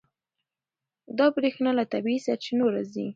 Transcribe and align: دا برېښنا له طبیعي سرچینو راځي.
دا 1.17 1.25
برېښنا 1.35 1.71
له 1.79 1.83
طبیعي 1.93 2.19
سرچینو 2.25 2.65
راځي. 2.75 3.05